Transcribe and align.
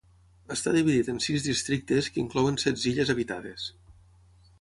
Està 0.53 0.71
dividit 0.75 1.11
en 1.13 1.19
sis 1.25 1.43
districtes 1.47 2.07
que 2.15 2.21
inclouen 2.21 2.57
setze 2.65 2.89
illes 2.93 3.13
habitades. 3.15 3.67